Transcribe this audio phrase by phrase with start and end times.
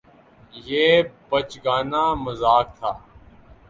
[0.67, 0.87] یہ
[1.29, 2.91] بچگانہ مذاق تھا